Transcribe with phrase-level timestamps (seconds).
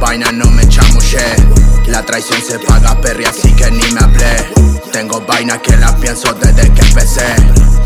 [0.00, 1.36] vaina no me chamuché.
[1.86, 4.52] La traición se paga perri así que ni me hablé.
[4.92, 7.26] Tengo vaina que la pienso desde que empecé.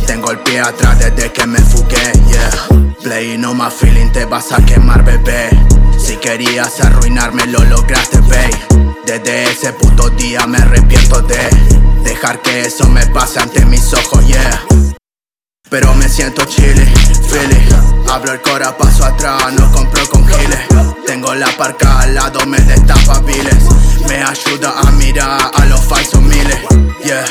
[0.06, 2.94] Tengo el pie atrás desde que me fugué, yeah.
[3.02, 5.50] Play no más feeling, te vas a quemar, bebé.
[5.98, 8.94] Si querías arruinarme, lo lograste, babe.
[9.04, 11.50] Desde ese puto día me arrepiento de
[12.04, 14.64] dejar que eso me pase ante mis ojos, yeah.
[15.68, 16.86] Pero me siento chile,
[17.30, 17.68] Philly.
[18.10, 20.93] Abro el cora, paso atrás, no compro con giles.
[21.06, 23.56] Tengo la parca al lado, me destapa piles.
[24.08, 26.58] Me ayuda a mirar a los falsos miles.
[27.04, 27.24] Yeah,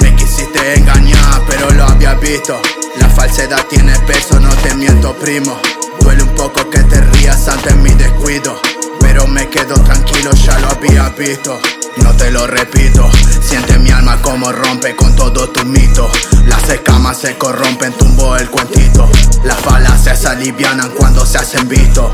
[0.00, 2.60] me quisiste engañar, pero lo había visto.
[2.96, 5.56] La falsedad tiene peso, no te miento, primo.
[6.00, 8.60] Duele un poco que te rías ante mi descuido.
[9.00, 11.60] Pero me quedo tranquilo, ya lo había visto.
[11.98, 13.08] No te lo repito,
[13.40, 16.10] siente mi alma como rompe con todo tu mito.
[16.46, 19.08] Las escamas se corrompen, tumbo el cuentito.
[19.44, 22.10] Las falacias se alivianan cuando se hacen visto.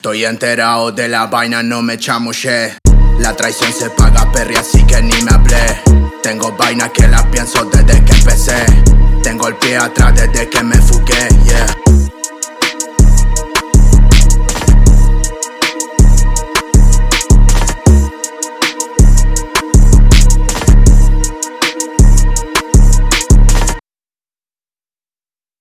[0.00, 2.78] Estoy enterado de la vaina, no me chamuché.
[3.18, 5.82] La traición se paga perri, así que ni me hablé.
[6.22, 8.64] Tengo vaina que la pienso desde que empecé.
[9.22, 11.89] Tengo el pie atrás desde que me fugué, yeah.